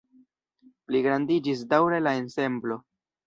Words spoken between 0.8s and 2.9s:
Pligrandiĝis daŭre la ensemblo.